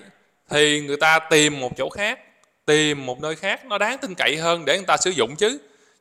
[0.50, 2.18] thì người ta tìm một chỗ khác,
[2.66, 5.58] tìm một nơi khác nó đáng tin cậy hơn để người ta sử dụng chứ.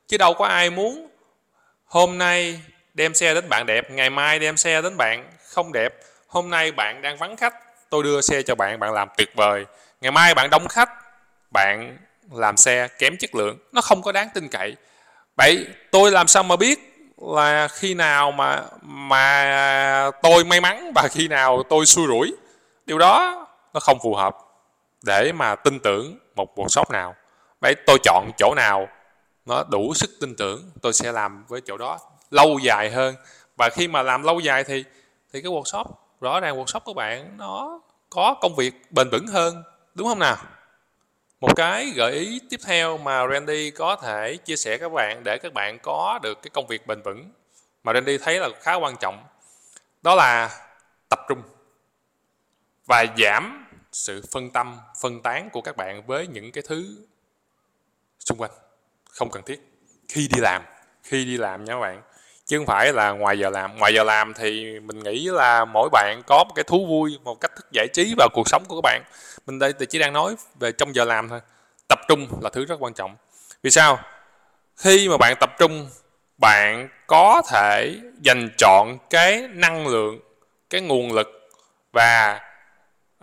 [0.07, 1.07] Chứ đâu có ai muốn
[1.85, 2.61] hôm nay
[2.93, 5.93] đem xe đến bạn đẹp, ngày mai đem xe đến bạn không đẹp.
[6.27, 7.53] Hôm nay bạn đang vắng khách,
[7.89, 9.65] tôi đưa xe cho bạn bạn làm tuyệt vời
[10.01, 10.89] ngày mai bạn đông khách,
[11.51, 11.97] bạn
[12.31, 14.75] làm xe kém chất lượng, nó không có đáng tin cậy.
[15.37, 16.79] Vậy tôi làm sao mà biết
[17.17, 22.35] là khi nào mà mà tôi may mắn và khi nào tôi xui rủi?
[22.85, 24.37] Điều đó nó không phù hợp
[25.03, 27.15] để mà tin tưởng một workshop nào.
[27.61, 28.87] Vậy tôi chọn chỗ nào
[29.45, 31.99] nó đủ sức tin tưởng, tôi sẽ làm với chỗ đó
[32.31, 33.15] lâu dài hơn.
[33.57, 34.83] Và khi mà làm lâu dài thì
[35.33, 35.85] thì cái workshop,
[36.21, 37.79] rõ ràng workshop của bạn nó
[38.09, 39.63] có công việc bền vững hơn
[39.95, 40.37] đúng không nào?
[41.39, 45.37] Một cái gợi ý tiếp theo mà Randy có thể chia sẻ các bạn để
[45.37, 47.31] các bạn có được cái công việc bền vững
[47.83, 49.23] mà Randy thấy là khá quan trọng,
[50.01, 50.49] đó là
[51.09, 51.41] tập trung
[52.85, 56.97] và giảm sự phân tâm, phân tán của các bạn với những cái thứ
[58.19, 58.51] xung quanh.
[59.09, 59.61] Không cần thiết.
[60.07, 60.61] Khi đi làm,
[61.03, 62.01] khi đi làm nha các bạn
[62.45, 63.77] chứ không phải là ngoài giờ làm.
[63.77, 67.41] Ngoài giờ làm thì mình nghĩ là mỗi bạn có một cái thú vui một
[67.41, 69.01] cách thức giải trí vào cuộc sống của các bạn.
[69.45, 71.39] Mình đây thì chỉ đang nói về trong giờ làm thôi.
[71.87, 73.15] Tập trung là thứ rất quan trọng.
[73.63, 73.99] Vì sao?
[74.77, 75.89] Khi mà bạn tập trung
[76.37, 80.19] bạn có thể dành chọn cái năng lượng
[80.69, 81.49] cái nguồn lực
[81.93, 82.39] và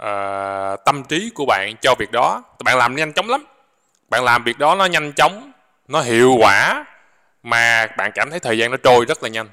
[0.03, 2.43] uh, tâm trí của bạn cho việc đó.
[2.65, 3.45] Bạn làm nhanh chóng lắm.
[4.09, 5.53] Bạn làm việc đó nó nhanh chóng
[5.89, 6.85] nó hiệu quả
[7.43, 9.49] mà bạn cảm thấy thời gian nó trôi rất là nhanh.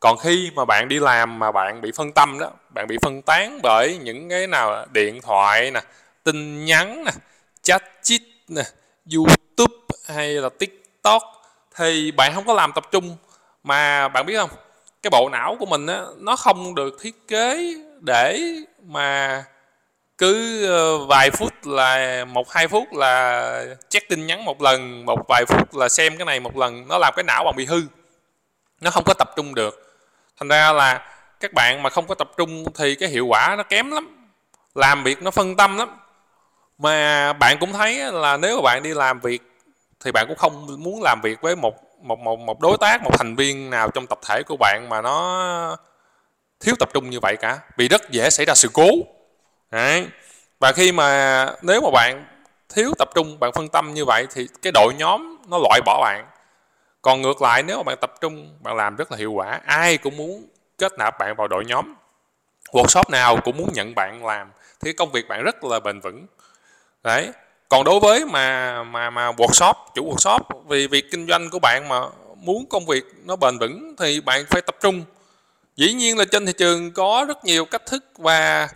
[0.00, 3.22] Còn khi mà bạn đi làm mà bạn bị phân tâm đó, bạn bị phân
[3.22, 5.80] tán bởi những cái nào điện thoại nè,
[6.24, 7.12] tin nhắn nè,
[7.62, 8.62] chat chít nè,
[9.14, 9.74] youtube
[10.08, 11.22] hay là tiktok,
[11.76, 13.16] thì bạn không có làm tập trung.
[13.64, 14.50] Mà bạn biết không,
[15.02, 18.40] cái bộ não của mình á, nó không được thiết kế để
[18.82, 19.44] mà
[20.18, 25.28] cứ ờ, vài phút là một, hai phút là check tin nhắn một lần, một
[25.28, 27.82] vài phút là xem cái này một lần, nó làm cái não bạn bị hư.
[28.80, 30.02] Nó không có tập trung được.
[30.40, 31.06] Thành ra là
[31.40, 34.28] các bạn mà không có tập trung thì cái hiệu quả nó kém lắm,
[34.74, 35.88] làm việc nó phân tâm lắm.
[36.78, 39.42] Mà bạn cũng thấy là nếu mà bạn đi làm việc
[40.04, 43.18] thì bạn cũng không muốn làm việc với một một một một đối tác, một
[43.18, 45.76] thành viên nào trong tập thể của bạn mà nó
[46.60, 47.58] thiếu tập trung như vậy cả.
[47.76, 48.86] Vì rất dễ xảy ra sự cố.
[49.70, 50.08] Đấy.
[50.60, 52.26] và khi mà nếu mà bạn
[52.68, 56.00] thiếu tập trung, bạn phân tâm như vậy thì cái đội nhóm nó loại bỏ
[56.02, 56.26] bạn.
[57.02, 59.96] Còn ngược lại, nếu mà bạn tập trung, bạn làm rất là hiệu quả, ai
[59.98, 60.48] cũng muốn
[60.78, 61.94] kết nạp bạn vào đội nhóm.
[62.72, 64.50] Workshop nào cũng muốn nhận bạn làm
[64.80, 66.26] thì công việc bạn rất là bền vững.
[67.02, 67.30] Đấy.
[67.68, 71.88] Còn đối với mà mà mà workshop, chủ workshop, vì việc kinh doanh của bạn
[71.88, 72.00] mà
[72.36, 75.04] muốn công việc nó bền vững thì bạn phải tập trung.
[75.76, 78.68] Dĩ nhiên là trên thị trường có rất nhiều cách thức và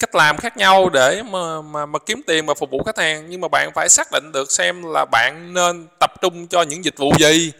[0.00, 3.26] cách làm khác nhau để mà, mà mà kiếm tiền và phục vụ khách hàng.
[3.28, 6.84] Nhưng mà bạn phải xác định được xem là bạn nên tập trung cho những
[6.84, 7.52] dịch vụ gì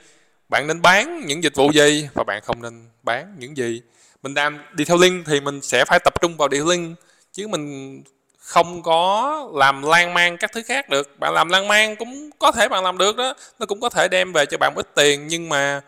[0.50, 3.82] bạn nên bán những dịch vụ gì và bạn không nên bán những gì.
[4.22, 6.98] Mình làm đi theo link thì mình sẽ phải tập trung vào đi link
[7.32, 8.02] chứ mình
[8.38, 11.18] không có làm lan man các thứ khác được.
[11.18, 14.08] Bạn làm lan man cũng có thể bạn làm được đó nó cũng có thể
[14.08, 15.80] đem về cho bạn ít tiền nhưng mà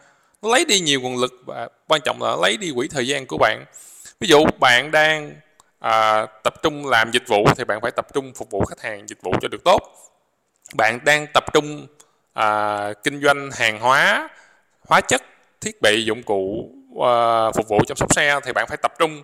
[0.42, 3.26] nó lấy đi nhiều nguồn lực và quan trọng là lấy đi quỹ thời gian
[3.26, 3.64] của bạn.
[4.20, 5.34] Ví dụ bạn đang
[5.82, 9.08] à, tập trung làm dịch vụ thì bạn phải tập trung phục vụ khách hàng
[9.08, 9.80] dịch vụ cho được tốt.
[10.74, 11.86] Bạn đang tập trung
[12.32, 14.28] à, kinh doanh hàng hóa
[14.88, 15.22] hóa chất
[15.60, 16.70] thiết bị dụng cụ
[17.04, 19.22] à, phục vụ chăm sóc xe thì bạn phải tập trung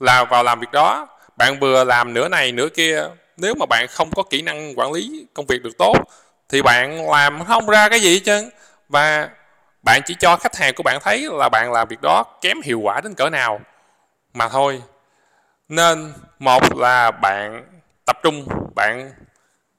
[0.00, 1.08] là vào làm việc đó.
[1.36, 4.92] Bạn vừa làm nửa này nửa kia nếu mà bạn không có kỹ năng quản
[4.92, 5.96] lý công việc được tốt
[6.48, 8.50] thì bạn làm không ra cái gì chứ
[8.88, 9.28] và
[9.82, 12.80] bạn chỉ cho khách hàng của bạn thấy là bạn làm việc đó kém hiệu
[12.80, 13.60] quả đến cỡ nào
[14.34, 14.82] mà thôi
[15.72, 17.64] nên một là bạn
[18.04, 19.10] tập trung bạn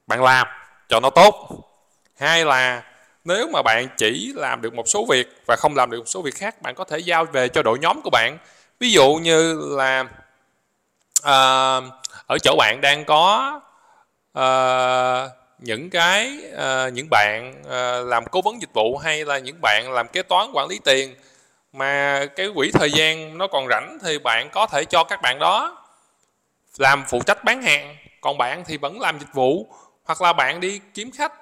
[0.06, 0.46] bạn làm
[0.88, 1.48] cho nó tốt.
[2.18, 2.82] Hai là
[3.24, 6.22] nếu mà bạn chỉ làm được một số việc và không làm được một số
[6.22, 8.38] việc khác bạn có thể giao về cho đội nhóm của bạn.
[8.80, 10.00] Ví dụ như là
[11.20, 11.84] uh,
[12.26, 13.60] ở chỗ bạn đang có
[14.38, 19.56] uh, những cái uh, những bạn uh, làm cố vấn dịch vụ hay là những
[19.62, 21.14] bạn làm kế toán quản lý tiền
[21.72, 25.38] mà cái quỹ thời gian nó còn rảnh thì bạn có thể cho các bạn
[25.38, 25.83] đó
[26.78, 30.60] làm phụ trách bán hàng, còn bạn thì vẫn làm dịch vụ, hoặc là bạn
[30.60, 31.32] đi kiếm khách.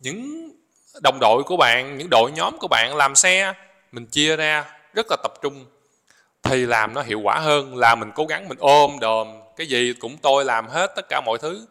[0.00, 0.50] Những
[1.02, 3.52] đồng đội của bạn, những đội nhóm của bạn làm xe,
[3.92, 5.66] mình chia ra rất là tập trung.
[6.42, 9.94] Thì làm nó hiệu quả hơn là mình cố gắng mình ôm đồm, cái gì
[10.00, 11.66] cũng tôi làm hết tất cả mọi thứ.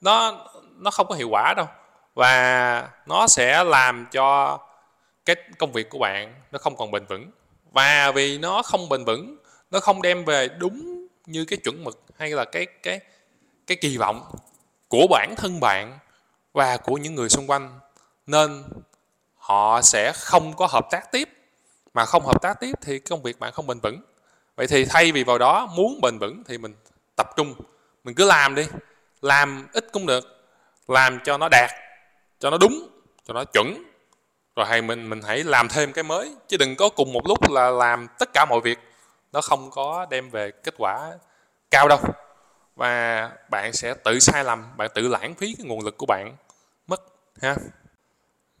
[0.00, 0.46] Nó
[0.76, 1.66] nó không có hiệu quả đâu.
[2.14, 4.58] Và nó sẽ làm cho
[5.24, 7.30] cái công việc của bạn nó không còn bền vững.
[7.72, 9.36] Và vì nó không bền vững,
[9.70, 13.00] nó không đem về đúng như cái chuẩn mực hay là cái cái
[13.66, 14.34] cái kỳ vọng
[14.88, 15.98] của bản thân bạn
[16.52, 17.80] và của những người xung quanh
[18.26, 18.64] nên
[19.36, 21.28] họ sẽ không có hợp tác tiếp.
[21.94, 24.00] Mà không hợp tác tiếp thì công việc bạn không bền vững.
[24.56, 26.74] Vậy thì thay vì vào đó muốn bền vững thì mình
[27.16, 27.54] tập trung,
[28.04, 28.66] mình cứ làm đi.
[29.22, 30.24] Làm ít cũng được,
[30.88, 31.70] làm cho nó đạt,
[32.38, 32.88] cho nó đúng,
[33.24, 33.84] cho nó chuẩn.
[34.56, 37.50] Rồi hay mình mình hãy làm thêm cái mới, chứ đừng có cùng một lúc
[37.50, 38.78] là làm tất cả mọi việc.
[39.32, 41.12] Nó không có đem về kết quả
[41.74, 41.98] cao đâu.
[42.76, 46.36] Và bạn sẽ tự sai lầm bạn tự lãng phí cái nguồn lực của bạn
[46.86, 47.02] mất
[47.42, 47.56] ha.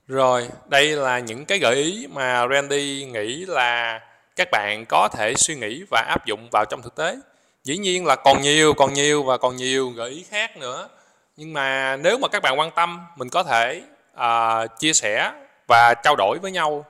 [0.06, 4.00] Rồi đây là những cái gợi ý mà Randy nghĩ là
[4.36, 7.16] các bạn có thể suy nghĩ và áp dụng vào trong thực tế.
[7.64, 10.88] Dĩ nhiên là còn nhiều còn nhiều và còn nhiều gợi ý khác nữa.
[11.36, 13.82] Nhưng mà nếu mà các bạn quan tâm mình có thể
[14.14, 15.32] uh, chia sẻ
[15.68, 16.84] và trao đổi với nhau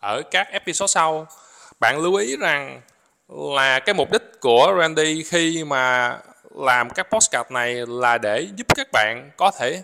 [0.00, 1.26] ở các episode sau.
[1.80, 2.80] Bạn lưu ý rằng
[3.34, 6.16] là cái mục đích của Randy khi mà
[6.54, 9.82] làm các postcard này là để giúp các bạn có thể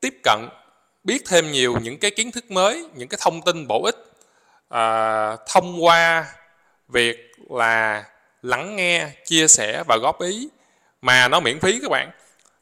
[0.00, 0.48] tiếp cận
[1.04, 3.96] biết thêm nhiều những cái kiến thức mới những cái thông tin bổ ích
[4.68, 6.26] à, thông qua
[6.88, 8.04] việc là
[8.42, 10.48] lắng nghe chia sẻ và góp ý
[11.02, 12.10] mà nó miễn phí các bạn.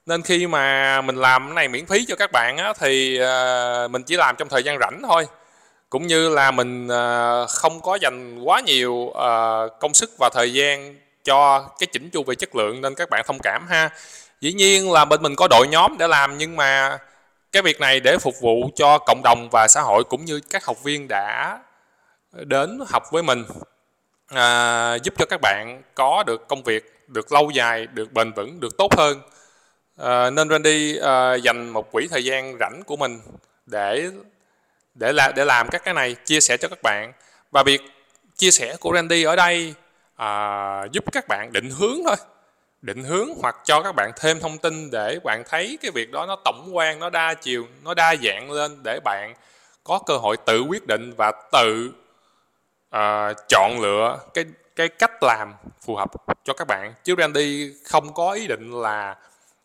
[0.06, 3.88] Nên khi mà mình làm cái này miễn phí cho các bạn á, thì à,
[3.88, 5.26] mình chỉ làm trong thời gian rảnh thôi
[5.92, 9.30] cũng như là mình à, không có dành quá nhiều à,
[9.80, 13.24] công sức và thời gian cho cái chỉnh chu về chất lượng nên các bạn
[13.26, 13.90] thông cảm ha
[14.40, 16.98] dĩ nhiên là bên mình có đội nhóm để làm nhưng mà
[17.52, 20.64] cái việc này để phục vụ cho cộng đồng và xã hội cũng như các
[20.64, 21.58] học viên đã
[22.32, 23.44] đến học với mình
[24.28, 28.60] à, giúp cho các bạn có được công việc được lâu dài, được bền vững,
[28.60, 29.20] được tốt hơn.
[29.98, 33.20] À, nên Randy à, dành một quỹ thời gian rảnh của mình
[33.66, 34.10] để
[34.94, 37.12] để là để làm các cái này chia sẻ cho các bạn.
[37.50, 37.80] Và việc
[38.36, 39.74] chia sẻ của Randy ở đây
[40.16, 42.16] à, giúp các bạn định hướng thôi.
[42.82, 46.26] Định hướng hoặc cho các bạn thêm thông tin để bạn thấy cái việc đó
[46.26, 49.34] nó tổng quan nó đa chiều nó đa dạng lên để bạn
[49.84, 51.92] có cơ hội tự quyết định và tự
[52.96, 54.44] uh, chọn lựa cái
[54.76, 55.54] cái cách làm
[55.86, 56.10] phù hợp
[56.44, 56.94] cho các bạn.
[57.04, 59.16] Chứ Randy không có ý định là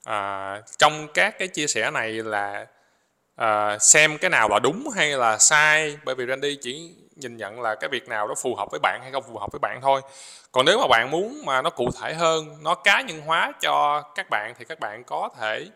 [0.10, 2.66] uh, trong các cái chia sẻ này là
[3.38, 7.62] Ờ, xem cái nào là đúng hay là sai bởi vì Randy chỉ nhìn nhận
[7.62, 9.80] là cái việc nào đó phù hợp với bạn hay không phù hợp với bạn
[9.82, 10.02] thôi.
[10.52, 14.04] Còn nếu mà bạn muốn mà nó cụ thể hơn nó cá nhân hóa cho
[14.15, 15.67] các bạn thì các bạn có thể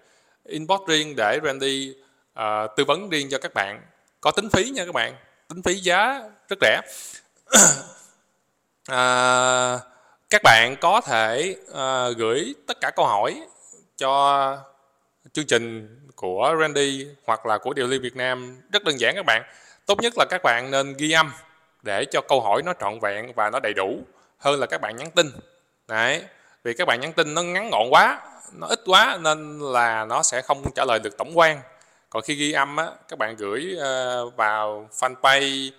[0.45, 1.93] inbox riêng để Randy
[2.39, 3.81] uh, tư vấn riêng cho các bạn.
[4.21, 5.15] Có tính phí nha các bạn
[5.49, 6.81] tính phí giá rất rẻ.
[8.87, 9.79] À,
[10.29, 13.41] các bạn có thể uh, gửi tất cả câu hỏi
[13.97, 14.57] cho
[15.33, 19.25] chương trình của Randy hoặc là của Điều Ly Việt Nam rất đơn giản các
[19.25, 19.43] bạn.
[19.85, 21.31] Tốt nhất là các bạn nên ghi âm
[21.81, 23.99] để cho câu hỏi nó trọn vẹn và nó đầy đủ
[24.37, 25.27] hơn là các bạn nhắn tin.
[25.87, 26.23] Đấy
[26.63, 28.21] vì các bạn nhắn tin nó ngắn gọn quá
[28.53, 31.61] nó ít quá nên là nó sẽ không trả lời được tổng quan.
[32.09, 35.71] Còn khi ghi âm á các bạn gửi ờ, vào fanpage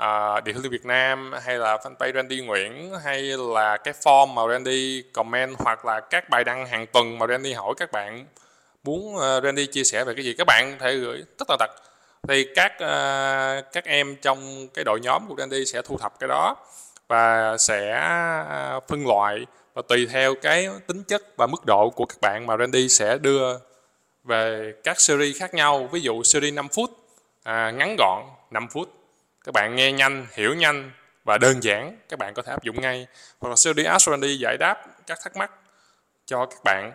[0.00, 4.42] uh, Điện Hương Việt Nam hay là fanpage Randy Nguyễn hay là cái form mà
[4.52, 8.26] Randy comment hoặc là các bài đăng hàng tuần mà Randy hỏi các bạn
[8.84, 10.34] muốn ờ, Randy chia sẻ về cái gì?
[10.38, 11.70] Các bạn thể gửi tất tần tật.
[12.28, 16.28] Thì các ờ, các em trong cái đội nhóm của Randy sẽ thu thập cái
[16.28, 16.56] đó
[17.08, 17.90] và sẽ
[18.48, 22.46] ờ, phân loại và tùy theo cái tính chất và mức độ của các bạn
[22.46, 23.58] mà Randy sẽ đưa
[24.24, 25.88] về các series khác nhau.
[25.92, 26.90] Ví dụ series 5 phút
[27.42, 28.88] à, ngắn gọn 5 phút.
[29.44, 30.90] Các bạn nghe nhanh hiểu nhanh
[31.24, 33.06] và đơn giản các bạn có thể áp dụng ngay.
[33.38, 35.50] Hoặc là series Ask Randy giải đáp các thắc mắc
[36.26, 36.92] cho các bạn.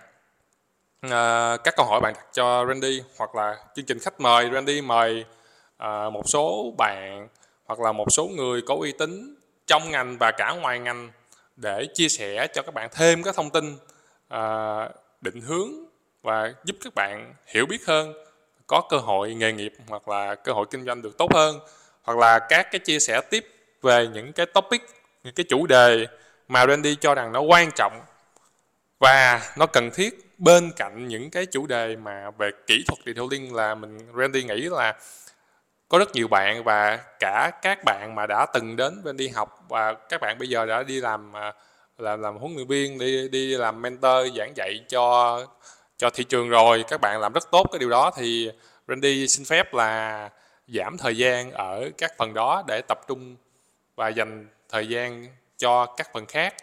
[1.09, 4.49] Ờ, các câu hỏi bạn đặt cho Randy hoặc là chương trình khách mời.
[4.53, 5.25] Randy mời
[5.83, 7.27] uh, một số bạn
[7.65, 9.35] hoặc là một số người có uy tín
[9.67, 11.11] trong ngành và cả ngoài ngành
[11.55, 13.77] để chia sẻ cho các bạn thêm các thông tin
[14.33, 14.91] uh,
[15.21, 15.71] định hướng
[16.21, 18.13] và giúp các bạn hiểu biết hơn
[18.67, 21.59] có cơ hội nghề nghiệp hoặc là cơ hội kinh doanh được tốt hơn
[22.03, 23.47] hoặc là các cái chia sẻ tiếp
[23.81, 24.81] về những cái topic
[25.23, 26.07] những cái chủ đề
[26.47, 28.01] mà Randy cho rằng nó quan trọng
[28.99, 33.55] và nó cần thiết bên cạnh những cái chủ đề mà về kỹ thuật detailing
[33.55, 34.93] là mình, Randy nghĩ là
[35.89, 39.65] có rất nhiều bạn và cả các bạn mà đã từng đến bên đi học
[39.69, 41.53] và các bạn bây giờ đã đi làm à,
[41.97, 45.39] làm làm huấn luyện viên, đi đi làm mentor, giảng dạy cho
[45.97, 48.51] cho thị trường rồi, các bạn làm rất tốt cái điều đó thì
[48.87, 50.29] Randy xin phép là
[50.67, 53.35] giảm thời gian ở các phần đó để tập trung
[53.95, 56.55] và dành thời gian cho các phần khác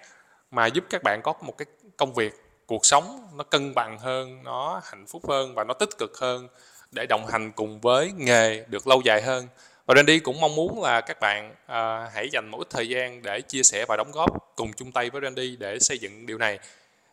[0.50, 2.41] mà giúp các bạn có một cái công việc
[2.72, 6.48] cuộc sống nó cân bằng hơn nó hạnh phúc hơn và nó tích cực hơn
[6.92, 9.48] để đồng hành cùng với nghề được lâu dài hơn
[9.86, 13.22] và Randy cũng mong muốn là các bạn à, hãy dành một ít thời gian
[13.22, 16.38] để chia sẻ và đóng góp cùng chung tay với Randy để xây dựng điều
[16.38, 16.58] này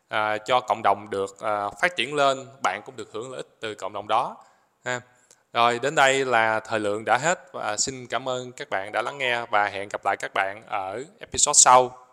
[0.08, 3.48] à, cho cộng đồng được à, phát triển lên bạn cũng được hưởng lợi ích
[3.60, 4.38] từ cộng đồng đó
[4.86, 5.02] ha.
[5.54, 9.02] rồi đến đây là thời lượng đã hết và xin cảm ơn các bạn đã
[9.02, 12.09] lắng nghe và hẹn gặp lại các bạn ở episode sau